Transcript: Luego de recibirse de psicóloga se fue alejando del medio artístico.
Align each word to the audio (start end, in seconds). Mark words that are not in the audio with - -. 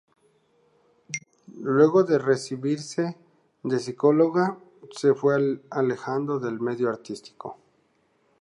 Luego 1.61 2.03
de 2.03 2.17
recibirse 2.17 3.15
de 3.61 3.77
psicóloga 3.77 4.57
se 4.97 5.13
fue 5.13 5.59
alejando 5.69 6.39
del 6.39 6.59
medio 6.59 6.89
artístico. 6.89 7.59